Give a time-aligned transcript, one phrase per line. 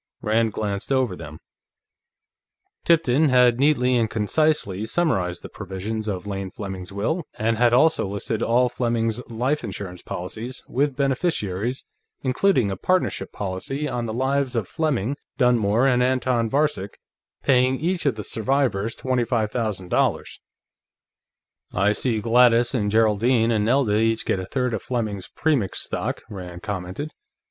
[0.23, 1.37] Rand glanced over them.
[2.85, 8.07] Tipton had neatly and concisely summarized the provisions of Lane Fleming's will, and had also
[8.07, 11.85] listed all Fleming's life insurance policies, with beneficiaries,
[12.23, 16.97] including a partnership policy on the lives of Fleming, Dunmore, and Anton Varcek,
[17.43, 20.39] paying each of the survivors $25,000.
[21.73, 26.23] "I see Gladys and Geraldine and Nelda each get a third of Fleming's Premix stock,"
[26.27, 27.11] Rand commented.